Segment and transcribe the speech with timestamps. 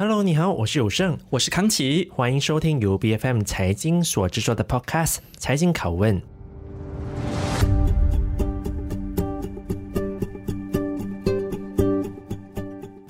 [0.00, 6.20] Hello，你好，我是有胜，我是康琪，欢迎收听由 BFM 财经所制作的 Podcast《财经拷问》。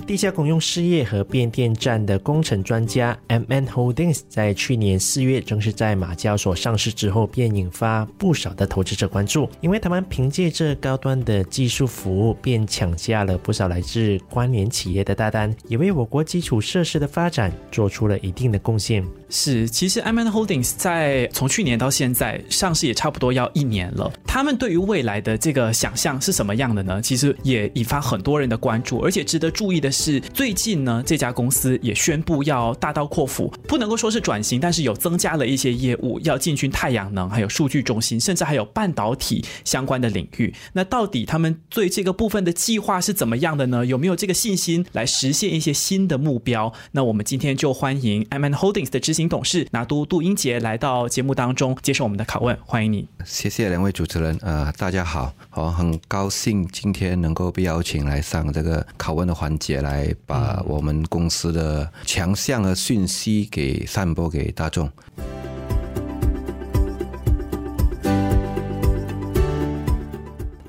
[0.09, 19.05] 地下公用事业和变电站的工程专家 MN Holdings 在去年四月正式在马交所上市之后，便引发不少的投资者关注，因为他们凭借着高端的技术服务，便抢下了不少来自关联企业的大单，也为我国基础设施的发展做出了一定的贡献。
[19.29, 27.03] 是，其实 MN Holdings 在从去年到现在上市也差不多要一年了，他们对于未来的这个想象是什么样的呢？
[27.03, 29.98] 其实也引发很多人的关注，而且值得注意的是。
[29.99, 40.55] 是最近呢，这家公司也宣布要大刀阔斧，不能够说是转型，但是有增加了一些业务，要进军太阳能，还有数据中心，甚至还有半导体相关的领域。
[40.75, 43.85] 那到底他们对这个部分的计划是怎么样的呢？
[43.85, 46.73] 有没有这个信心来实现一些新的目标？
[46.93, 52.57] 那我们今天就欢迎 MN Holdings 的执行董事拿督杜英杰来到节目当中接受我们的拷问。
[52.65, 54.39] 欢迎你，谢谢两位主持人。
[54.43, 59.88] 呃，大家好，好，很高兴今天能够被邀请来上这个拷问的环节了。
[59.89, 64.91] 来把我们公司的强项和讯息给散播给大众。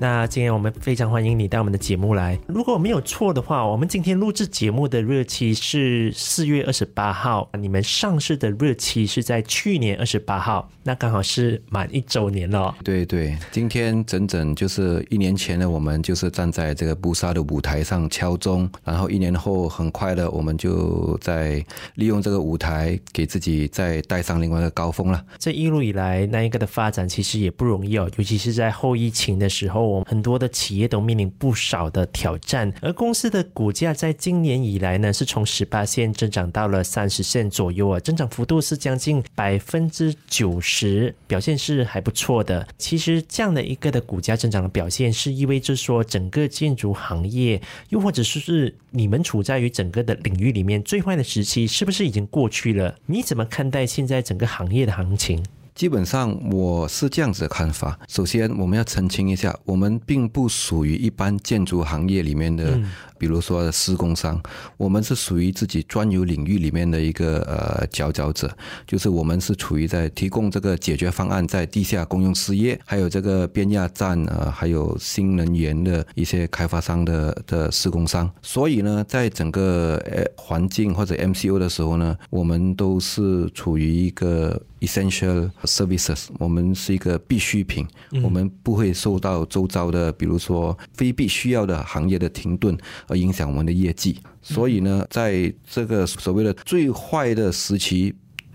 [0.00, 2.38] 那今天我们非常欢迎你到我们的节目来。
[2.46, 12.74] 如果我没有错的话，我们今天录制节目的日期是四月二十八号，你们上市的日期是在去年二十八号，那刚好是满一周年了。
[12.82, 21.62] 对对，今天整整就是一年前呢，我们就是站在这个布萨的舞台上敲钟，然后一年后很快的，我们就在
[21.96, 25.22] 利用这个舞台给自己再带上另外一个高峰了。
[25.38, 29.89] 这一路以来，那一个的发展其实也不容易哦，尤其是在后疫情的时候。
[30.06, 42.66] 很多的企业都面临不少的挑战，而公司的股价在今年以来呢，是从十八线增长到了三十线左右啊，增长幅度是将近百分之九十，表现是还不错的。
[42.78, 52.96] 其实这样的一个的股价增长的表现，是意味着说整个建筑行业，又或者说是你们处在于整个的领域里面最坏的时期，是不是已经过去了？
[53.06, 55.44] 你怎么看待现在整个行业的行情？
[55.74, 57.98] 基本上我是这样子的看法。
[58.08, 62.78] 首先，我们要澄清一下，我们并不属于一般建筑行业里面的，
[63.20, 64.40] 比如说施工商，
[64.78, 68.50] 我们是属于自己专有领域里面的一个呃佼佼者，
[68.86, 78.30] 就是我们是处于在提供这个解决方案，在地下公用事业，还有这个变压站呃，还有新能源的一些开发商的的施工商。
[78.40, 85.50] 所以呢，在整个呃环境或者 MCO 的时候呢，我们都是处于一个 essential。
[85.64, 87.86] Services，我们是一个必需品，
[88.22, 92.76] 我们不会受到周遭的，比如说非必须要的行业的停顿
[93.10, 94.18] 而影响我们的业绩。
[94.40, 98.14] 所以呢，在这个所谓的最坏的时期，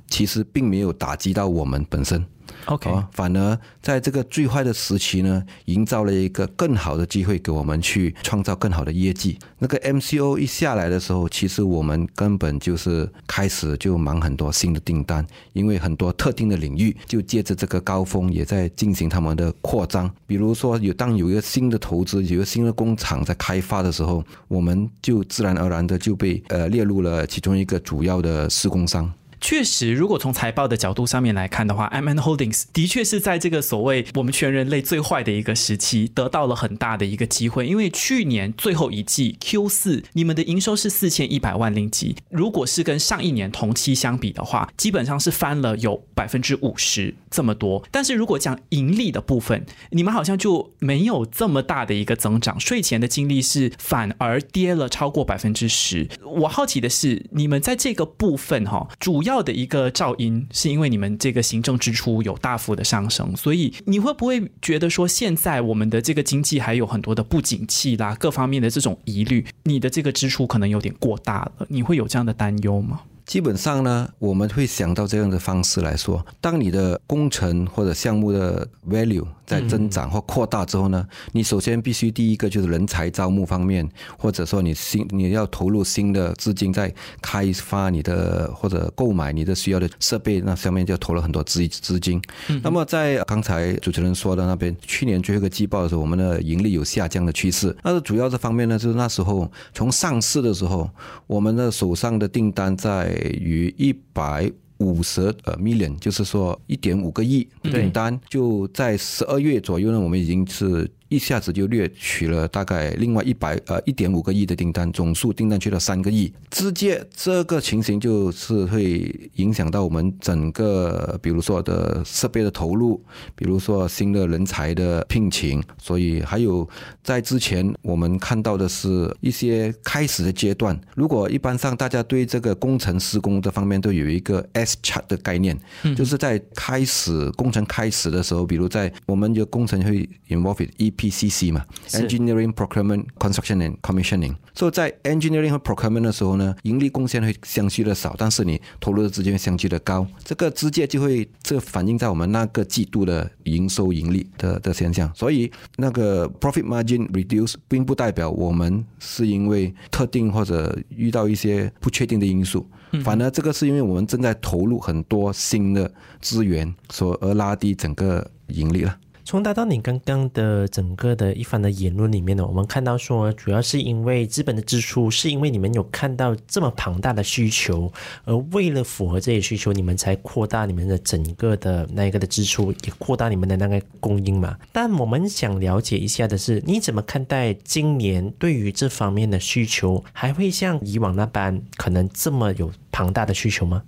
[0.09, 2.25] 其实并没有打击到我们本身。
[2.65, 9.37] OK，反而在这个最坏的时期呢，营造了一个更好的机会给我们去创造更好的业绩。
[9.59, 20.11] 那个 MCO 一下来的时候，其实我们根本就是开始就忙很多新的订单，因为很多特定的领域就借着这个高峰也在进行他们的扩张。
[20.25, 29.11] 比如说有当有一个新的投资，有一个新的工厂在开发的时候，我们就自然而然的就被呃列入了其中一个主要的施工商。
[29.45, 37.67] 确实，如果从财报的角度上面来看的话，MN Holdings 的确是在这个所谓我们全人类最坏的一个时期得到了很大的一个机会。
[37.67, 47.87] 因为去年最后一季 Q 四，你们的营收是四千一百万令吉，如果是跟上一年同期相比的话，基本上是翻了有百分之五十这么多。
[47.91, 56.09] 但是如果讲盈利的部分，你们好像就没有这么大的一个增长，税前的净利是反而跌了超过百分之十。
[56.23, 73.01] 我好奇的是，你们在这个部分哈，主要的一个噪音，是因为你们这个行政支出有大幅的上升，所以你会不会觉得说，现在我们的这个经济还有很多的不景气啦，各方面的这种疑虑，你的这个支出可能有点过大了，你会有这样的担忧吗？
[73.25, 83.87] 基本上呢，我们会想到这样的方式来说，当你的工程或者项目的 value 在增长或扩大之后呢，你首先必须第一个就是人才招募方面，
[84.17, 92.21] 或者说你新你要投入新的资金在开发你的或者购买你的需要的设备，那上面就投了很多资资金。
[92.63, 97.75] 那么在刚才主持人说的那边，去年最后一个季报的时候，我们的盈利有下降的趋势。
[97.83, 100.89] 那主要这方面呢，就是那时候从上市的时候，
[101.27, 103.15] 我们的手上的订单在。
[103.35, 116.31] 于一百五十呃 million，就是说一点五个亿订单，就在十二月左右呢，我们已经是一下子就掠取了大概另外一百呃一点五个亿的订单，总数订单去了三个亿。
[116.49, 123.01] 直接这个情形就是会影响到我们整个，比如说的设备的投入，
[123.35, 125.61] 比如说新的人才的聘请。
[125.77, 126.67] 所以还有
[127.03, 130.79] 在之前我们看到的是一些开始的阶段。
[130.95, 135.57] 如果一般上大家对这个工程施工这方面都有一个 S chart 的概念，
[135.95, 144.35] 就是在开始工程开始的时候，比如在我们的工程会 involve 一 EPCC 嘛，Engineering Procurement Construction and Commissioning。
[144.53, 155.11] 所以在 Engineering 和 Procurement 的时候呢，盈利贡献会相对的少，但是你投入的资金会相对的高，这个直接就会这反映在我们那个季度的营收盈利的的现象。
[155.13, 162.65] 所以那个 Profit Margin reduce 并不代表我们是因为特定或者遇到一些不确定的因素，
[163.03, 168.97] 反而这个是因为我们正在投入很多新的资源，所而拉低整个盈利了。
[169.25, 177.91] 从达到你刚刚的整个的一番的言论里面呢，我们看到说，主要是因为资本的支出，是因为你们有看到这么庞大的需求，
[178.25, 184.55] 而为了符合这些需求，你们才扩大你们的整个的那一个的支出，也扩大你们的那个供应嘛。
[184.71, 193.81] 但我们想了解一下的是，你怎么看待今年对于这方面的需求，还会像以往那般可能这么有庞大的需求吗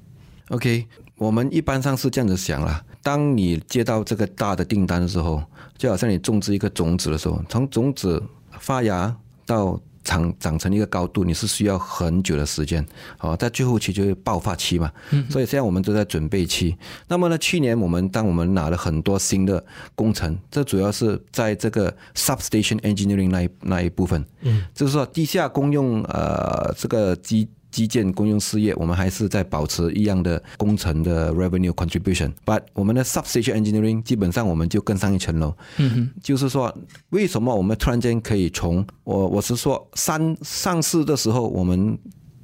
[0.49, 0.87] ？OK。
[1.17, 5.41] 我们一般上是这样子想啦，当你接到这个大的订单的时候，
[5.75, 8.21] 就好像你种植一个种子的时候，从种子
[8.59, 9.15] 发芽
[9.45, 12.85] 到长长成一个高度，你是需要很久的时间，
[13.17, 14.91] 好，在最后期就是爆发期嘛。
[15.27, 16.77] 所以现在我们都在准备期。
[17.07, 19.65] 那么呢，去年我们当我们拿了很多新的
[19.95, 27.49] 工程，这主要是在这个 substation engineering 那一那一部分，嗯，就是说地下公用呃这个基。
[27.77, 35.55] 基建公用事业，我们还是在保持一样的工程的 revenue contribution，but 我们的 substation engineering 基本上我们就更上一层楼。
[35.77, 36.75] 嗯哼，就是说，
[37.09, 41.95] 为什么我们突然间可以从我我是说三上市的时候，我们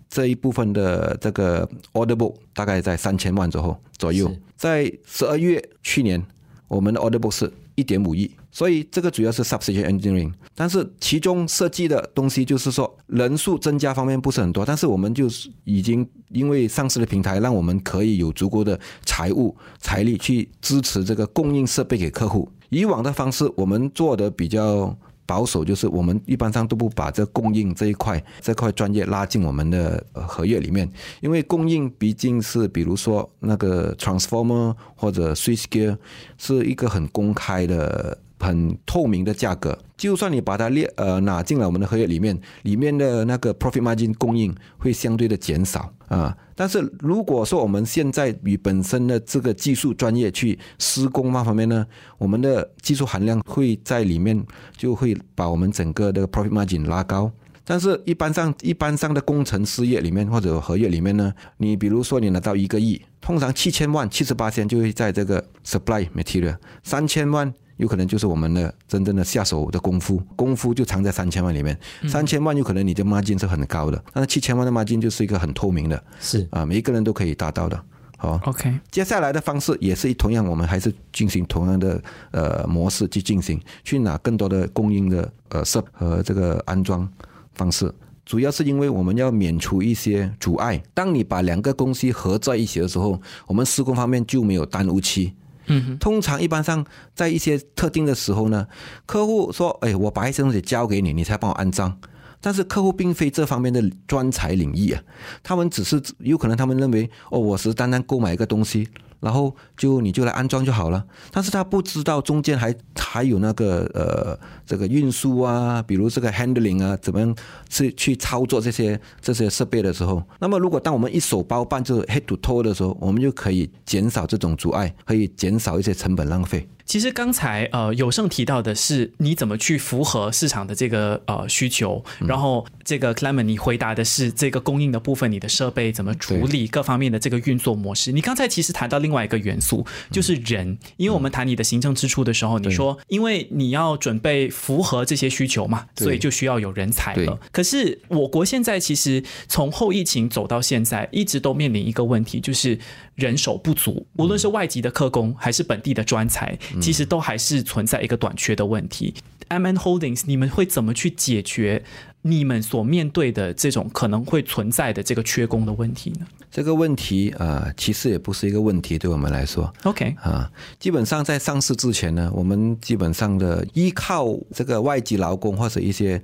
[0.08, 6.24] 这一部分的这个 order book 大概在三千万左右左右，在十二月去年，
[6.68, 8.30] 我们的 order book 是一点五亿。
[8.56, 22.48] 所以这个主要是 substation engineering，但是其中设计的东西就是说人数增加方面不是很多，但是我们就是已经因为上市的平台，让我们可以有足够的财务财力去支持这个供应设备给客户。
[22.70, 24.96] 以往的方式我们做的比较
[25.26, 30.88] 保守，就是我们一般上都不把这供应这一块这块专业拉进我们的合约里面，
[31.22, 35.98] 因为供应毕竟是比如说那个 transformer 或者 switchgear
[36.38, 38.16] 是一个很公开的。
[38.40, 46.36] 很透明的价格，就算你把它列呃拿进了我们的合约里面，里面的那个 profit margin 供应会相对的减少啊。
[46.54, 51.88] 但是如果说我们现在与本身的这个技术专业去施工那方面呢，
[52.18, 54.46] 我们的技术含量会在里面，
[54.76, 57.32] 就会把我们整个的 profit margin 拉高。
[57.64, 67.54] 但是一般上一般上的工程事业里面或者合约里面呢，你比如说你拿到一个亿，通常七千万七十八千就会在这个 supply material，三千万。
[67.84, 71.78] 有可能就是我们的真正的下手的功夫，功夫就藏在三千万里面。
[72.08, 77.78] 三千万有可能你的 margin 是很高的，但是七千万的 margin 就是一个很透明的，是啊，每一个人都可以达到的。
[78.18, 78.74] 好，OK。
[78.90, 82.02] 接下来的方式也是同样，我们还是进行同样的
[82.32, 87.06] 呃模式去进行，去拿更多的供应的呃设和这个安装
[87.54, 87.94] 方式，
[88.26, 90.82] 主要是因为我们要免除一些阻碍。
[90.94, 95.34] 当你把两个公司合在一起的时候，我们施工方面就没有耽误期。
[95.68, 98.68] 嗯，通常一般上在一些特定的时候呢，
[99.06, 101.98] 客户说：“哎，我把一些东西交给你，你才帮我安装。”
[102.42, 105.02] 但是客户并非这方面的专才领域啊，
[105.42, 108.90] 他们只是有可能他们认为：“哦，我是单单购买一个东西。”
[109.24, 111.02] 然后就你就来安装就好了，
[111.32, 117.34] 但是他不知道中间还还有那个呃这个运输啊，比如这个 handling 啊，怎么样
[117.70, 126.68] 去去操作这些这些设备的时候，那么如果当我们一手包办就是 head to toe 的时候，我们就可以减少这种阻碍，可以减少一些成本浪费。
[126.86, 138.12] 其实刚才呃有胜提到的是你怎么去符合市场的这个呃需求，然后这个 Clement 你回答的是这个供应的部分，你的设备怎么处理各方面的这个运作模式。
[138.12, 147.40] 你刚才其实谈到另外一个元素就是人，因为我们谈你的行政支出的时候，你说因为你要准备符合这些需求嘛，所以就需要有人才了。
[147.52, 152.78] 可是我国现在其实从后疫情走到现在，一直都面临一个问题，就是
[153.16, 156.58] 人手不足，无论是外籍的客工还是本地的专才。
[156.82, 159.14] 其实都还是存在一个短缺的问题。
[159.50, 161.84] M N Holdings，你们会怎么去解决
[162.24, 166.26] 你们所面对的这种可能会存在的这个缺工的问题呢？
[166.50, 169.72] 这个问题啊、呃，其实也不是一个问题，对我们来说。
[169.84, 176.20] OK 啊，基本上在上市之前呢，我们基本上的依靠这个外籍劳工或者一些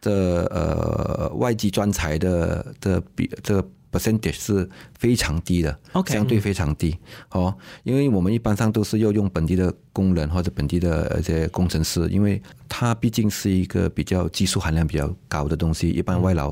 [0.00, 3.68] 的呃外籍专才的的比这个。
[3.92, 4.68] Percentage 是
[4.98, 6.96] 非常低的，OK，相对非常低
[7.30, 16.50] 哦，因为我们一般上都是要用本地的工人或者本地的一些工程师，因为它毕竟是一个比较技术含量比较高的东西，一般外劳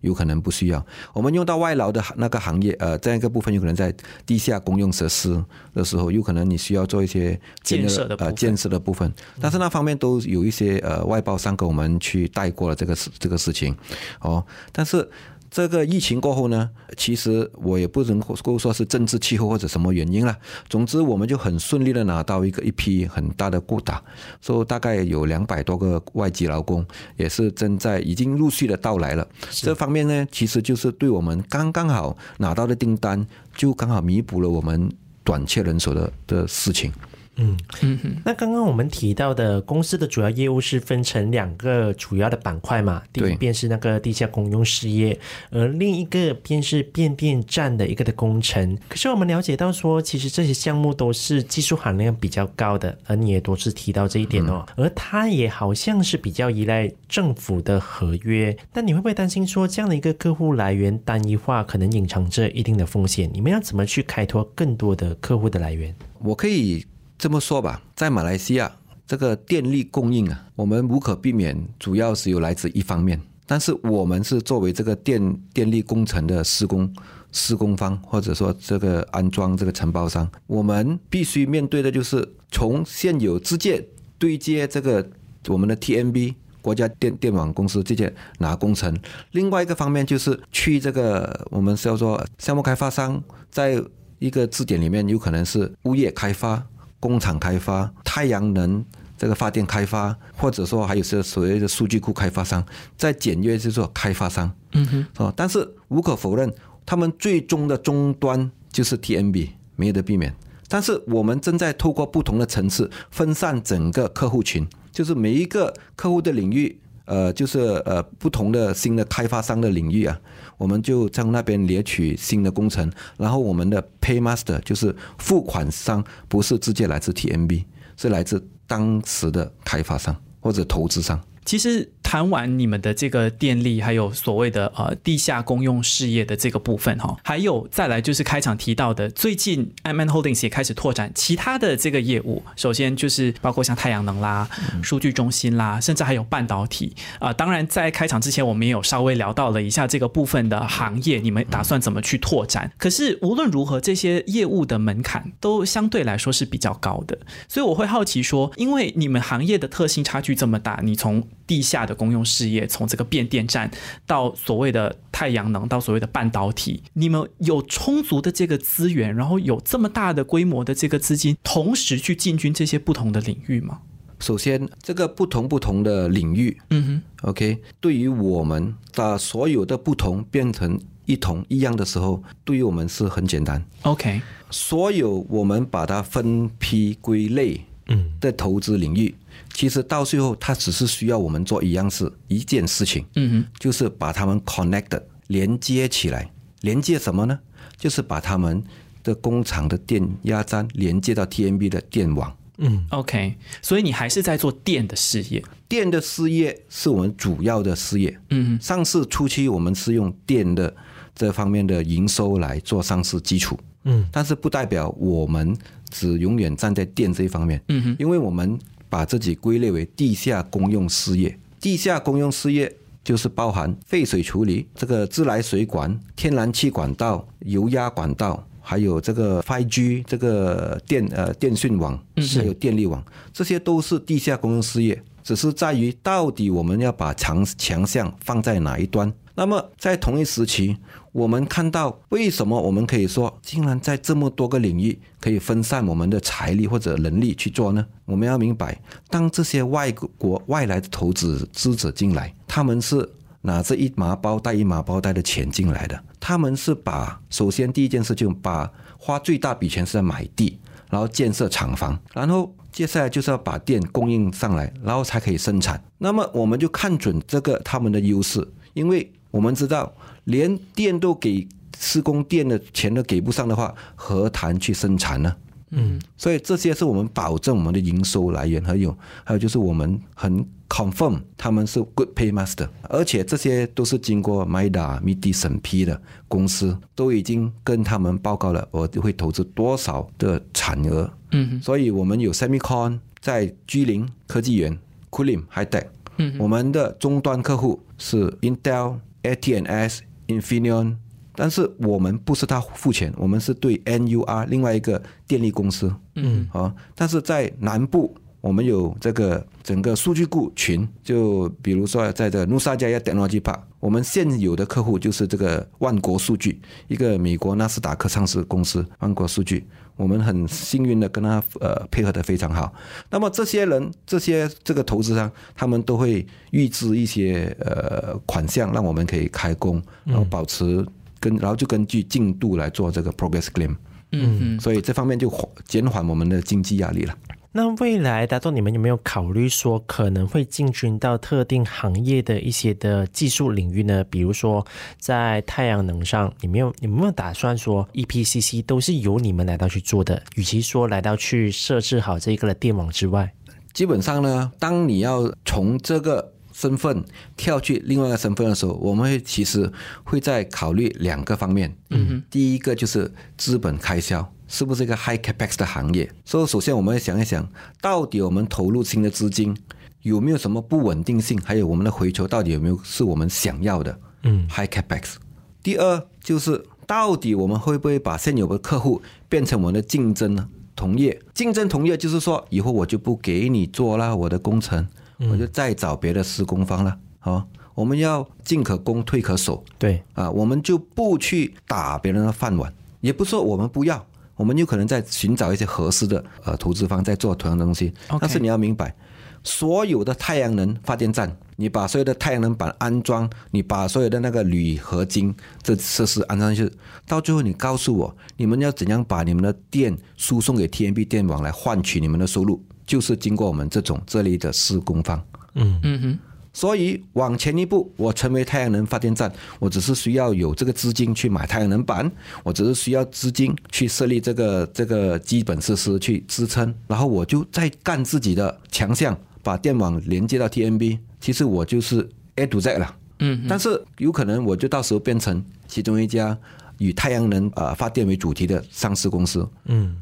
[0.00, 0.84] 有可能不需要。
[1.12, 13.76] 我们用到外劳的那个行业，呃，这样一个部分有可能在地下公用设施的时候，有可能你需要做一些建设的呃建设的部分，但是那方面都有一些呃外包商给我们去带过了这个事这个事情
[14.20, 14.42] 哦，
[14.72, 15.06] 但是。
[15.50, 20.36] 这个疫情过后呢，其实我也不能够说是政治气候或者什么原因了。
[20.68, 24.02] 总之，我们就很顺利的拿到一个一批很大的雇打，
[24.40, 26.86] 说大概有两百多个外籍劳工，
[27.16, 29.26] 也是正在已经陆续的到来了。
[29.50, 33.26] 这方面呢，其实就是对我们刚刚好拿到的订单，
[33.56, 34.90] 就刚好弥补了我们
[35.24, 36.92] 短缺人手的的事情。
[37.38, 43.02] 嗯嗯嗯，那刚刚我们提到的公司的主要业务是分成两个主要的板块嘛？
[43.12, 45.18] 第一便是那个地下公用事业，
[45.50, 48.76] 而另一个便是变电站的一个的工程。
[48.88, 54.66] 可是我们了解到说，其实这些项目都是技术含量比较高的，而你也多次提到这一点哦。
[54.76, 58.56] 而它也好像是比较依赖政府的合约。
[58.72, 63.30] 但你会不会担心说，这样的一个客户来源单一化，可能隐藏着一定的风险？
[63.32, 65.94] 你们要怎么去开拓更多的客户的来源？
[66.18, 66.84] 我可以。
[67.18, 68.70] 这么说吧，在马来西亚
[69.04, 73.20] 这个电力供应啊，我们无可避免，主要是有来自一方面。
[73.44, 76.88] 但是我们是作为这个电电力工程的施工
[77.32, 83.84] 施工方，或者说这个安装这个承包商，我们必须面对的就是从现有直接
[84.16, 85.04] 对接这个
[85.48, 88.96] 我们的 TMB 国家电电网公司直接拿工程。
[89.32, 93.20] 另外一个方面就是去这个我们是要说项目开发商，
[93.50, 93.82] 在
[94.20, 96.64] 一个字典里面有可能是物业开发。
[97.00, 98.84] 工厂开发、太阳能
[99.16, 102.64] 这个发电开发，或者说还有些所谓的数据库开发商，
[102.96, 106.52] 在简约就是说开发商，嗯哼，哦，但是无可否认，
[106.84, 110.34] 他们最终的终端就是 TMB，没有得避免。
[110.68, 116.78] 但是我们正在透过不同的层次分散整个客户群，就是每一个客户的领域。
[117.08, 120.20] 呃，就是呃，不同的新的开发商的领域啊，
[120.58, 127.64] 我们就从那边猎取新的工程，然后我们的 Paymaster 就是付款商，不是直接来自 TMB，
[127.96, 131.18] 是来自当时的开发商或者投资商。
[131.46, 142.42] 其实谈完你们的这个电力，还有所谓的呃地下公用事业的这个部分哈，还有再来就是开场提到的，最近 MN Holdings 也开始拓展其他的这个业务。
[142.56, 144.48] 首先就是包括像太阳能啦、
[144.82, 147.34] 数据中心啦，甚至还有半导体啊、呃。
[147.34, 152.72] 当然在开场之前，我们也有稍微聊到了一下这个部分的行业，你们打算怎么去拓展？
[152.78, 163.70] 可是无论如何，这些业务的门槛都相对来说是比较高的，所以我会好奇说，因为你们行业的特性差距这么大，你从地下的公用事业，从这个变电站
[164.06, 173.80] 到所谓的太阳能，到所谓的半导体，你们有充足的这个资源，然后有这么大的规模的这个资金，同时去进军这些不同的领域吗？
[174.20, 180.76] 首先，这个不同不同的领域，嗯哼，OK，对于我们把所有的不同变成
[181.06, 183.64] 一同一样的时候，对于我们是很简单。
[183.82, 189.14] OK，所有我们把它分批归类，嗯，的投资领域。
[189.58, 196.30] 其实到最后，它只是需要我们做一样事，一件事情，嗯哼，就是把它们 connect 连接起来。
[196.60, 197.36] 连接什么呢？
[197.76, 198.62] 就是把他们
[199.02, 202.32] 的工厂的电压站连接到 TMB 的电网。
[202.58, 203.34] 嗯，OK。
[203.60, 208.16] 所以你还是在做电的事业，电的事业是我们主要的事业。
[208.30, 210.72] 嗯哼，上市初期我们是用电的
[211.16, 213.58] 这方面的营收来做上市基础。
[213.82, 215.52] 嗯，但是不代表我们
[215.90, 217.60] 只永远站在电这一方面。
[217.66, 218.56] 嗯哼，因为我们。
[218.88, 233.02] 把自己归类为地下公用事业，地下公用事业就是包含废水处理、这个自来水管、天然气管道、油压管道，还有这个 5G 这个电呃电讯网，还有电力网，
[233.32, 235.02] 这些都是地下公用事业。
[235.22, 239.12] 只是在于到底我们要把强强项放在哪一端。
[239.38, 240.76] 那么在同一时期，
[241.12, 247.86] 我们看到为什么我们可以说，竟然在这么多个领域可以分散我们的财力或者能力去做呢？
[248.04, 248.76] 我们要明白，
[249.08, 253.08] 当这些外国外来的投资资者进来，他们是
[253.42, 256.02] 拿着一麻包袋一麻包袋的钱进来的。
[256.18, 258.68] 他们是把首先第一件事就把
[258.98, 260.58] 花最大笔钱是在买地，
[260.90, 262.52] 然后建设厂房，然后。
[262.70, 265.82] 接下来就是要把电供应上来，然后才可以生产。
[265.96, 271.46] 那么我们就看准这个他们的优势，因为我们知道连电都给
[271.78, 275.32] 施工电的钱都给不上的话，何谈去生产呢？
[275.70, 278.92] 嗯，所以这些是我们保证我们的营收来源，还有
[279.22, 291.08] 还有就是我们很 confirm 他们是 good paymaster，而且这些都是经过 MIDA、MIDI 审批的公司，都已经跟他们报告了，我会投资多少的产额。
[291.30, 294.76] 嗯，所以我们有 Semicon 在居林科技园、
[295.10, 300.96] Kulim Hightech，嗯，我们的终端客户是 Intel、AT&S、Infineon。
[301.34, 319.64] 但是我们不是他付钱，我们是对 NUR 另外一个电力公司，嗯，啊，但是在南部我们有这个整个数据库群，就比如说在这 Nusajaya Technology Park，我们现有的客户就是这个万国数据，一个美国纳斯达克上市公司，万国数据，
[319.98, 322.72] 我们很幸运的跟他呃配合的非常好。
[323.10, 330.82] 那么这些人，这些这个投资商，他们都会预支一些呃款项，让我们可以开工，然后保持。
[331.20, 333.74] 跟然后就根据进度来做这个 progress claim，
[334.12, 335.28] 嗯嗯，所以这方面就
[335.66, 337.14] 减缓我们的经济压力了。
[337.50, 344.04] 那未来大众你们有没有考虑说可能会进军到特定行业的一些的技术领域呢？
[344.04, 344.64] 比如说
[344.98, 350.22] 在太阳能上，你们有你没有打算说 EPCC 都是由你们来到去做的？
[350.36, 353.32] 与其说来到去设置好这个的电网之外，
[353.72, 356.34] 基本上呢，当你要从这个。
[356.58, 357.04] 身份
[357.36, 359.70] 跳去另外一个身份的时候，我们会其实
[360.02, 361.72] 会在考虑两个方面。
[361.90, 366.10] 嗯哼，第一个就是资本开销是不是一个 high capex 的行业？
[366.24, 367.48] 所以首先我们要想一想，
[367.80, 369.56] 到底我们投入新的资金
[370.02, 371.40] 有没有什么不稳定性？
[371.44, 373.96] 还有我们的回酬到底有没有是我们想要的？
[374.24, 375.14] 嗯，high capex。
[375.62, 380.48] 第二就是到底我们会不会把现有的客户变成我们的竞争呢？
[380.74, 384.88] 同业竞争同业就是说以后我就不给你做了我的工程。
[385.18, 386.96] 我就再找别的施工方了。
[387.18, 389.64] 好，我们要进可攻，退可守。
[389.78, 394.06] 对啊，我们就不去打别人的饭碗，也不说我们不要，
[394.36, 397.92] 我们有可能在寻找一些合适的呃投资方，在做同样的东西。
[398.20, 398.94] 但是你要明白，
[399.42, 406.72] 所有的太阳能发电站，你把所有的太阳能板安装，你把所有的那个铝合金这设施安装上去，
[407.06, 412.62] 到最后你告诉我，你们要怎样把你们的电输送给 TMB 电网来换取你们的收入？
[412.88, 415.22] 就是经过我们这种这里的施工方，
[415.54, 415.78] 嗯。
[415.84, 416.18] 嗯哼，
[416.54, 422.10] 所以往前一步，我成为太阳能发电站，我只是需要有这个资金去买太阳能板，
[422.42, 436.36] 我只是需要资金去设立这个这个基本设施去支撑，然后我就再干自己的强项，把电网连接到 TMB，其实我就是 A to Z 了，嗯，但是有可能我就到时候变成其中一家
[436.78, 439.94] 以太阳能呃发电为主题的上市公司，嗯。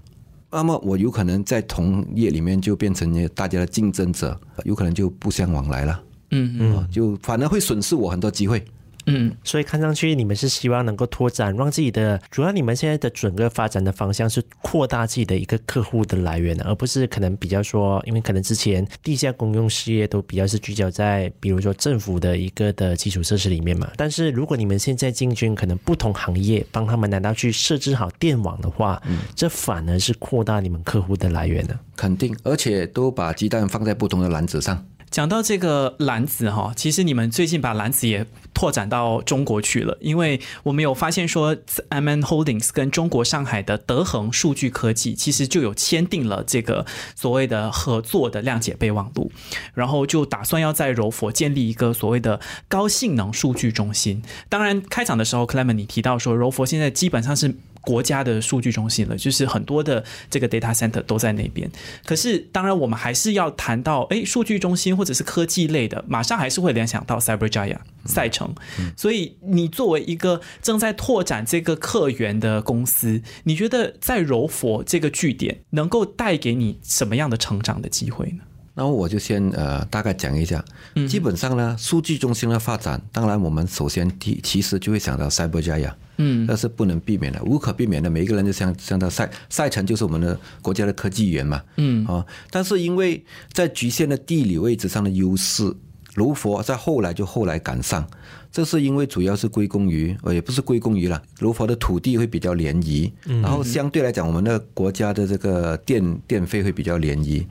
[0.57, 6.03] 那么我有可能在同业里面就变成大家的竞争者，有可能就不相往来了。
[6.31, 8.64] 嗯嗯，就反而会损失我很多机会。
[9.07, 23.88] 嗯，所以看上去你们是希望能够拓展，让自己的主要你们现在的整个发展的方向是扩大自己的一个客户的来源，而不是可能比较说，因为可能之前地下公用事业都比较是聚焦在，比如说政府的一个的基础设施里面嘛。
[23.97, 31.79] 但是如果你们现在进军可能不同行业，帮他们难道去设置好电网的话，嗯，这反而是扩大你们客户的来源呢？
[31.97, 34.85] 肯定，而且都把鸡蛋放在不同的篮子上。
[35.09, 41.55] 讲到这个篮子哈，其实你们最近把篮子也拓展到中国去了，因为我们有发现说
[41.90, 49.31] ，MN Holdings 跟中国上海的德恒数据科技其实就有签订了这个所谓的合作的谅解备忘录，
[49.75, 54.23] 然后就打算要在柔佛建立一个所谓的高性能数据中心。
[54.49, 57.55] 当然，开场的时候，Clement 你提到说，柔佛现在基本上是。
[57.87, 61.70] 国家的数据中心了，就是很多的这个 data center 都在那边。
[62.05, 68.53] 可是，当然我们还是要谈到，哎，数据中心或者是科技类的，马上还是会联想到 Cyberjaya 赛程。
[68.96, 78.42] 所以，你作为一个正在拓展这个客源的公司，你觉得在柔佛这个据点能够带给你什么样的成长的机会呢？
[78.77, 80.62] 那我就先呃大概讲一下。
[81.09, 85.93] 基本上呢，数据中心的发展，当然我们首先提其实就会想到 Cyberjaya。
[86.19, 88.09] 嗯，那是不能避免的，无可避免的。
[88.09, 91.62] 每一个人就想想到赛赛程就是我们的国家的科技园嘛。
[91.77, 95.75] 嗯啊，但是因为在局限的地理位置上的优势，
[96.15, 98.07] 卢佛在后来就后来赶上。
[98.51, 103.12] 这是因为主要是归功于，呃，也不是归功于了，卢佛的土地会比较廉宜，
[103.43, 107.47] 然后相对来讲，我们的国家的这个电电费会比较廉宜。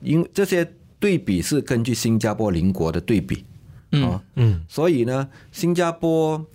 [0.00, 3.44] 因这些对比是根据新加坡邻国的对比。
[3.92, 6.46] 嗯嗯，所以呢，新加坡。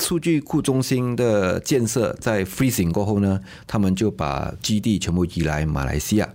[0.00, 6.34] 数据库中心的建设在 freezing 过后呢，他们就把基地全部移来马来西亚。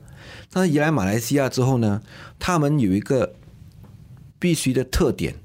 [0.52, 2.02] 但是移来马来西亚之后呢，
[2.38, 3.36] 他们有一个
[4.38, 5.36] 必须的特点，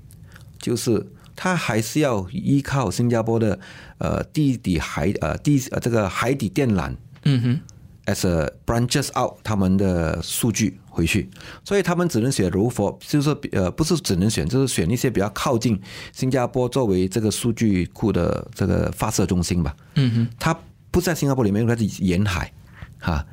[0.59, 3.61] 就是他还是要依靠新加坡的
[3.99, 6.93] 呃地底海呃地呃这个海底电缆，
[7.23, 7.61] 嗯哼
[8.09, 11.31] ，as a branches out 他们的数据回去，
[11.65, 15.81] 所以他们只能选柔佛，就是呃不是只能选，就是选一些比较靠近
[16.13, 19.77] 新加坡作为这个数据库的这个发射中心吧。
[19.95, 20.59] 嗯哼，它
[20.91, 22.53] 不在新加坡里面，它是沿海，
[22.99, 23.25] 哈。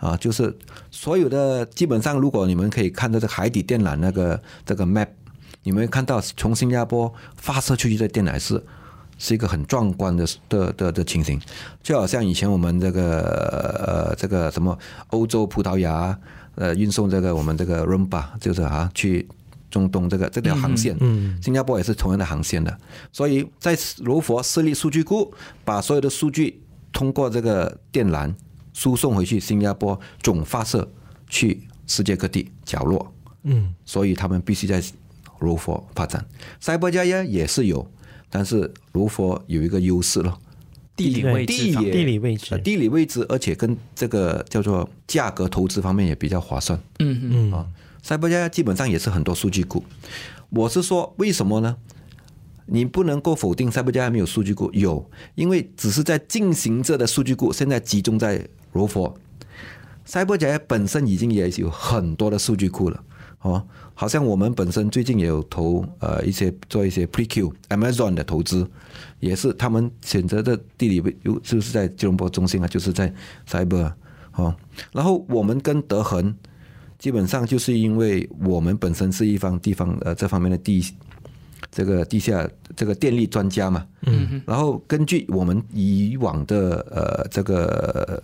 [0.00, 0.54] 啊，就是
[0.90, 5.08] 所有的基本上，如果你们可以看到这海底电缆那个这个 map，
[5.62, 8.62] 你们看到从新加坡发射出去的电缆是
[9.18, 11.40] 是一个很壮观的的的的情形，
[11.82, 13.20] 就好像以前我们这个
[13.86, 16.18] 呃这个什么欧洲葡萄牙
[16.54, 19.28] 呃运送这个我们这个 Rempah 就是啊去
[19.70, 22.78] 中东这个这条航线，嗯，新加坡也是同样的航线的，
[23.12, 25.32] 所以在柔佛设立数据库，
[25.64, 26.60] 把所有的数据
[26.92, 28.34] 通过这个电缆。
[28.76, 30.84] 输送回去新加坡总发射
[31.28, 34.82] 去世界各地角落，嗯，所以他们必须在
[35.38, 36.26] 柔佛发展。
[36.58, 37.88] 赛博加耶也是有，
[38.36, 40.36] 但是柔佛有一个优势了，
[40.96, 46.76] 地理位置，地理位置，地理位置，而且跟这个叫做价格投资方面也比较划算。
[46.98, 47.64] 嗯嗯啊，
[48.02, 49.84] 赛博佳耶基本上也是很多数据库。
[50.50, 51.76] 我是说，为什么呢？
[52.66, 58.48] 你不能够否定赛博佳耶没有数据库，有，因为只是在进行着的数据库现在集中在。
[58.72, 59.16] 柔佛，
[60.04, 63.04] 赛博佳耶本身已经也有很多的数据库了，
[63.44, 68.66] 哦，好像我们本身最近也有投呃一些做一些 Pre-Q Amazon 的投资，
[69.20, 73.12] 也是他们选择的地理位又就是在吉隆坡中心啊，就是在
[73.46, 73.92] Cyber，
[74.36, 74.56] 哦，
[74.92, 76.34] 然后我们跟德恒
[76.98, 80.82] 基本上就是因为我们本身是一方地方呃这方面的地
[81.70, 88.22] 这个地下这个电力专家嘛，嗯，然后根据我们以往的呃这个。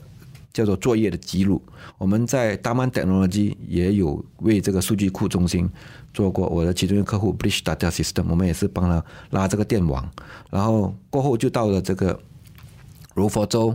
[0.53, 1.63] 叫做作业的记录，
[1.97, 5.71] 我们在 Daman Technology 也有为这个数据库中心
[6.13, 6.49] 做过。
[6.49, 10.11] 我的其中一个客户 Bridge Data System，我们也是帮他拉这个电网，
[10.51, 12.19] 然后过后就到了这个
[13.15, 13.75] 柔佛州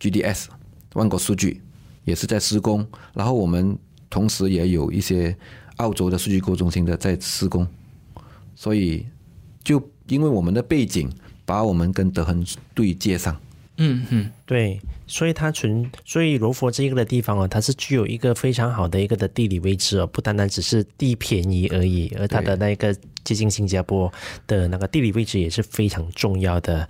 [0.00, 0.46] GDS
[0.94, 1.62] 万国数据
[2.04, 2.84] 也是在施工，
[3.14, 3.78] 然后我们
[4.10, 5.36] 同时也有一些
[5.76, 7.66] 澳洲的数据库中心的在施工，
[8.56, 9.06] 所以
[9.62, 11.08] 就因为我们的背景，
[11.44, 13.36] 把我们跟德恒对接上。
[13.76, 14.80] 嗯嗯，对。
[15.06, 22.94] 所以它存，所以柔佛这一个的地方哦，它是具有一个非常好的一个的地理位置哦，不单单只是地便宜而已，而它的那个
[23.26, 24.10] 接近新加坡
[24.46, 26.88] 的那个地理位置也是非常重要的。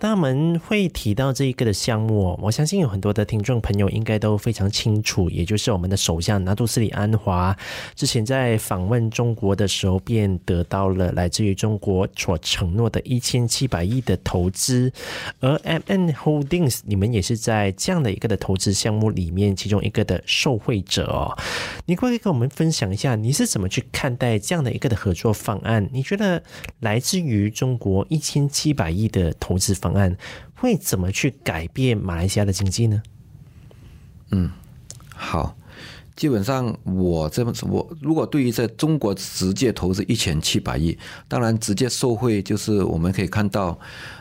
[0.00, 7.56] 那我们会提到这一个的项目，我相信有很多的听众朋友应该都非常清楚，也就是我们的首相拿督斯里安华
[7.94, 14.92] 之前在访问中国的时候，便得到了来自于中国所承诺的一千七百亿的投资，
[15.38, 17.72] 而 MN Holdings 你们也是在。
[17.76, 21.36] 这样的一个的投资项目里面，其中一个的受惠者哦，
[21.84, 25.75] 你可以跟我们分享一下，你是怎么去看待这样的一个的合作方案？
[25.92, 26.42] 你觉得
[26.80, 30.16] 来自于中国一千七百亿的投资方案
[30.54, 33.02] 会怎么去改变马来西亚的经济呢？
[34.30, 34.50] 嗯，
[35.14, 35.56] 好，
[36.14, 40.96] 基本上我这么我如果对于在中国直接投资一千七百亿，
[41.28, 43.78] 当然直接受惠就是我们可以看到。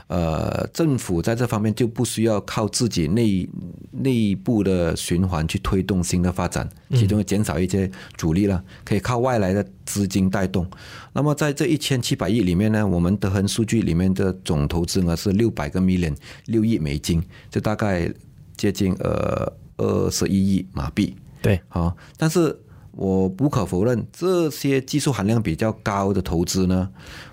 [0.08, 3.50] 呃，政府在这方面就不需要靠自己内
[3.97, 10.69] 内部的循环去推动新的发展，其中减少一些阻力了，可以靠外来的资金带动。
[11.13, 18.12] 那么在这一千七百亿里面呢，我们德恒数据里面的总投资额是六百个 million，六亿美金，就大概
[18.58, 21.15] 接近呃二十一亿马币。
[21.41, 22.58] 对，好，但是
[22.91, 26.89] 我不可否认，这些技术含量比较高的投资呢。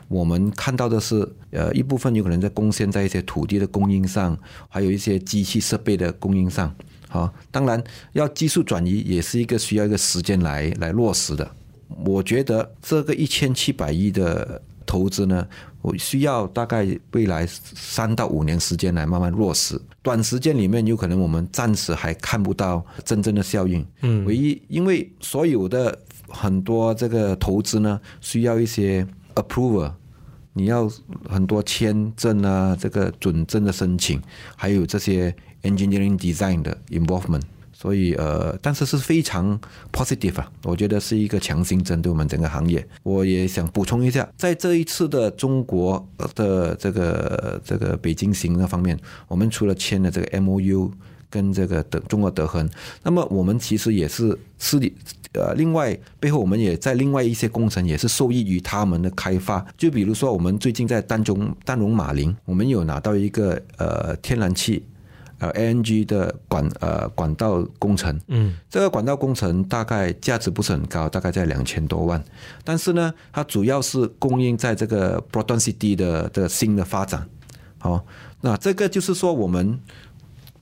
[0.09, 4.37] 我们看到的是，呃，一部分有可能在贡献在一些土地的供应上，
[4.69, 6.75] 还有一些机器设备的供应上。
[7.09, 7.83] 好，当然
[8.15, 11.49] 要技术转移也是一个需要一个时间来来落实的。
[12.07, 15.47] 我觉得这个一千七百亿的投资呢，
[15.83, 19.79] 我需要大概未来三到五年时间来慢慢落实。
[20.01, 23.87] 短时间里面有可能我们暂时还看不到真正的效应。
[24.01, 25.97] 嗯，唯一因为所有的
[26.29, 29.93] 很多这个投资呢，需要一些 approval。
[30.55, 30.91] 你要
[31.29, 34.21] 很多签证啊，这个准证的申请，
[34.57, 39.59] 还有这些 engineering design 的 involvement，所以呃，但是是非常
[39.93, 42.87] positive 啊，我觉得是一个强心针对我们整个行业。
[43.03, 50.91] 我也想补充一下，在这一次的中国的这个这个北京行的方面，我们除了签了这个 MOU
[51.33, 52.69] 跟这个德中国德恒，
[53.03, 54.95] 那么我们其实也是私底。
[55.33, 64.85] 呃，另外背后我们也在另外一些工程也是受益于他们的开发，就比如说我们最近在丹中丹绒马林，我们有拿到一个呃天然气
[65.39, 72.23] 呃 ANG 的管呃管道工程，嗯，这个管道工程大概价值不是很高，大概在两千多万，
[72.63, 77.27] 但是呢，它主要是供应在这个 Broadband City 的的新的发展。
[77.79, 78.05] 好，
[78.43, 79.81] 那这个就是说，我们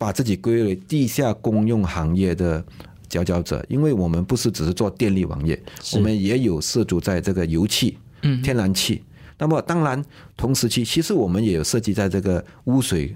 [0.00, 2.64] 把自己归为地下公用行业的
[3.06, 7.98] 佼佼者，因为我们不是只是做电力网页，我们也有涉足在这个油气、
[8.42, 9.02] 天然气。
[9.36, 10.02] 那么当然，
[10.38, 13.14] 同时期其实我们也有涉及在这个污水。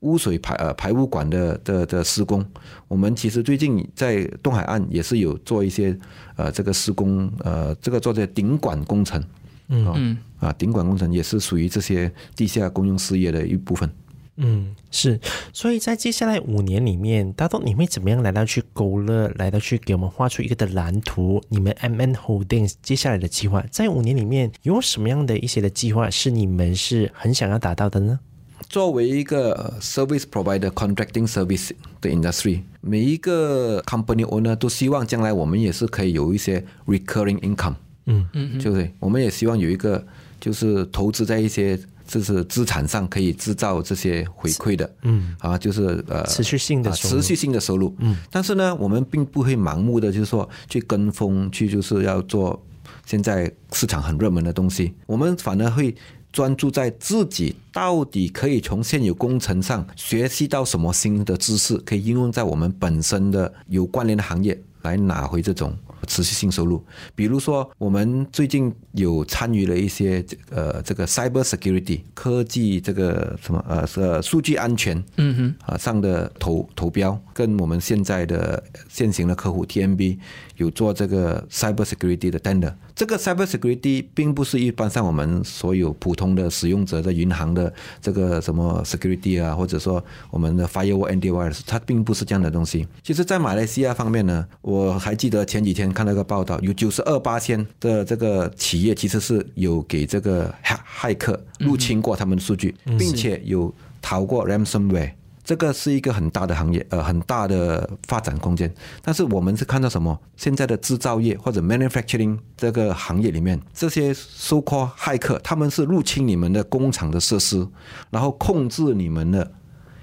[0.00, 2.44] 污水排呃排污管的的的施工，
[2.88, 5.96] 我们其实最近在东海岸也是有做一些
[6.34, 9.22] 呃这个施工呃这个做这顶管工程，
[9.68, 13.88] 嗯嗯啊顶管工程也是属于这些地下公用事业的一部分。
[14.36, 15.20] 嗯，是，
[15.52, 21.42] 所以在接下来五年里面，大东你会怎么样来到去勾勒，来到去给我们画出一个的蓝图？
[21.50, 28.20] 你们 MN Holdings 接下来的计划，在五年里面有什么样的一些的计划是你们是很想要达到的呢？
[28.68, 37.74] 作为一个 service provider contracting service 的 industry，每一个 company owner 都希望将来我们也是可以有一些 recurring income，
[38.06, 38.90] 嗯嗯，对不对？
[38.98, 40.02] 我们也希望有一个
[40.40, 41.78] 就是投资在一些
[42.12, 48.16] 就是资产上可以制造这些回馈的，嗯啊，就是呃持续性的持续性的收入，嗯。
[48.30, 52.62] 但是呢，我们并不会盲目的就是说去跟风去就是要做
[53.06, 55.94] 现在市场很热门的东西，我们反而会。
[56.32, 66.84] 专注在自己到底可以从现有工程上学习到什么新的知识，可以应用在我们本身的有关联的行业，来拿回这种持续性收入。
[67.14, 80.18] 比如说，我们最近有参与了一些呃这个 cyber security 科技这个什么呃呃数据安全嗯哼啊上的投投标，跟我们现在的现行的客户 TMB
[80.56, 82.72] 有做这个 cyber security 的 tender。
[82.94, 92.86] 这个 cyber security 并不是一般上我们所有普通的使用者在银行的这个什么 security 啊，或者说我们的 firewall antivirus，它并不是这样的东西。
[93.02, 105.12] 其实，在马来西亚方面呢，我还记得前几天看到一个报道，有九十二八千的这个企业其实是有给这个骇客入侵过他们的数据，并且有逃过 ransomware。
[105.44, 108.72] 这个是一个很大的行业，呃，很大的发展空间。
[109.02, 110.16] 但是我们是看到什么？
[110.36, 117.66] 现在的制造业或者 manufacturing 这个行业里面，这些 so-called 骇客，他们是入侵你们的工厂的设施，
[118.10, 119.52] 然后控制你们的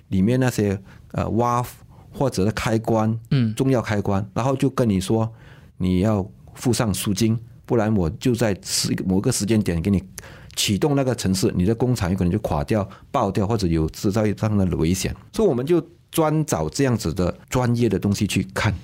[0.10, 0.78] 里面那些
[1.12, 1.68] 呃 valve
[2.12, 5.32] 或者是开关，嗯，重要开关，然后就跟你说
[5.78, 10.04] 你要付上赎金，不然我就在时某个时间点给你。
[10.60, 15.16] 启动那个城市，你的工厂有可能就垮掉、爆掉，或者有制造业上的危险。
[15.32, 18.76] 所以我们就专找这样子的专业的东西去看，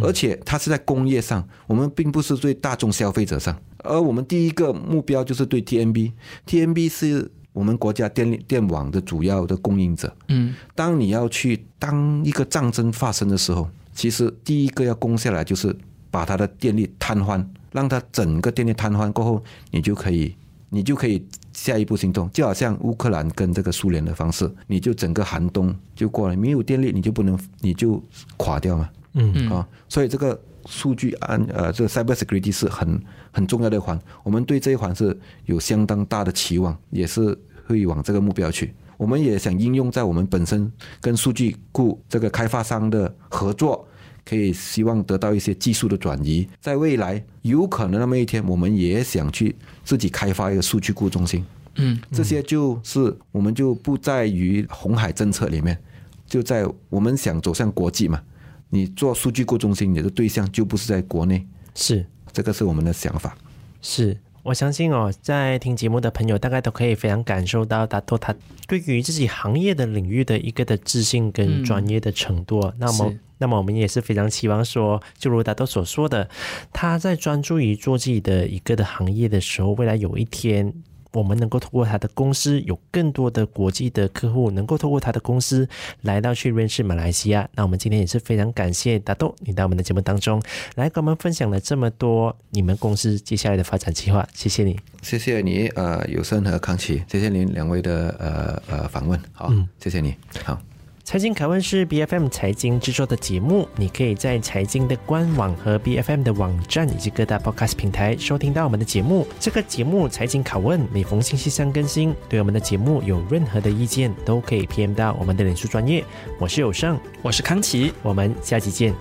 [0.00, 3.60] 而且它是在工业上，我们并不是对大众消费者上。
[3.78, 10.14] 而我们第一个目标就是对 TMB，TMB 是我们国家电力电网的主要的供应者。
[10.28, 15.76] 嗯，当你要去当一个战争发生的时候，其实第一个要攻下来就是
[16.08, 20.36] 把它的电力瘫痪，让它整个电力瘫痪过后，你就可以。
[20.68, 28.02] 你就可以下一步行动，就好像乌克兰跟这个苏联的方式，你就整个寒冬就过了，没有电力你就不能，你就
[28.36, 28.90] 垮掉嘛。
[29.14, 33.00] 嗯嗯啊，所以这个数据安呃，这个 cyber security 是很
[33.30, 38.74] 很重要的一环，我们对这一环是有相当大的期望，也是会往这个目标去。
[38.96, 43.86] 我们也想应用在我们本身跟数据库这个开发商的合作。
[44.28, 51.44] 可以希望得到一些技术的转移，在未来有可能那么一天，我们也想去自己开发一个数据库中心。
[51.76, 55.78] 嗯，这些就是我们就不在于红海政策里面，
[56.26, 58.20] 就在我们想走向国际嘛。
[58.68, 63.38] 你做数据库中心，你的对象就不是在国内，是这个是我们的想法。
[63.80, 64.18] 是。
[64.42, 68.32] 我相信哦，在听节目的朋友大概都可以非常感受到达多他
[68.68, 72.60] 对于自己行业的领域的一个的自信跟专业的程度。
[72.60, 76.28] 嗯、那么，那么我们也是非常期望说，就如达多所说的，
[76.72, 80.72] 他在专注于做自己的一个的行业的时候，未来有一天。
[81.12, 85.66] 我们能够通过他的公司有更多的国际的客户，能够通过他的公司
[86.02, 87.48] 来到去认识马来西亚。
[87.54, 90.42] 那我们今天也是非常感谢达豆你到我们的节目当中
[90.74, 94.28] 来跟我们分享了这么多你们公司接下来的发展计划。
[94.34, 100.60] 谢谢你，谢谢你，呃，有声和康琪，谢谢您两位的呃呃访问，好，嗯，谢谢你，好。
[101.06, 109.24] 财经拷问是 BFM 财经制作的节目，你可以在财经的官网和 BFM 的网站以及各大 Podcast 平台收听到我们的节目。
[109.38, 112.12] 这个节目财经拷问每逢星期三更新。
[112.28, 116.04] 对我们的节目有任何的意见，都可以 PM 到我们的脸书专业。
[116.40, 118.92] 我是有胜，我是康琪，我们下期见。